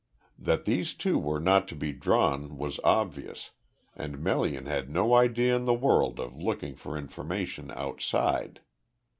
That 0.39 0.65
these 0.65 0.95
two 0.95 1.19
were 1.19 1.39
not 1.39 1.67
to 1.67 1.75
be 1.75 1.93
drawn 1.93 2.57
was 2.57 2.79
obvious, 2.83 3.51
and 3.95 4.17
Melian 4.19 4.65
had 4.65 4.89
no 4.89 5.13
idea 5.13 5.55
in 5.55 5.65
the 5.65 5.75
world 5.75 6.19
of 6.19 6.41
looking 6.41 6.75
for 6.75 6.97
information 6.97 7.69
outside. 7.75 8.61